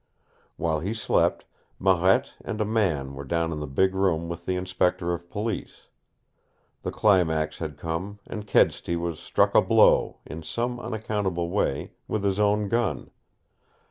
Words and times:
While 0.57 0.79
he 0.79 0.95
slept, 0.95 1.45
Marette 1.77 2.33
and 2.43 2.59
a 2.59 2.65
man 2.65 3.13
were 3.13 3.23
down 3.23 3.51
in 3.51 3.59
the 3.59 3.67
big 3.67 3.93
room 3.93 4.29
with 4.29 4.47
the 4.47 4.55
Inspector 4.55 5.13
of 5.13 5.29
Police. 5.29 5.89
The 6.81 6.89
climax 6.89 7.59
had 7.59 7.77
come, 7.77 8.17
and 8.25 8.47
Kedsty 8.47 8.95
was 8.95 9.19
struck 9.19 9.53
a 9.53 9.61
blow 9.61 10.17
in 10.25 10.41
some 10.41 10.79
unaccountable 10.79 11.51
way 11.51 11.91
with 12.07 12.23
his 12.23 12.39
own 12.39 12.67
gun. 12.67 13.11